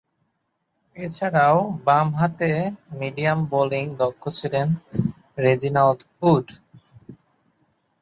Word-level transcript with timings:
এছাড়াও, 0.97 1.57
বামহাতে 1.85 2.49
medium 2.99 3.39
bowling 3.51 3.85
দক্ষ 4.01 4.23
ছিলেন 4.39 4.67
রেজিনাল্ড 5.37 5.99
উড। 6.23 6.47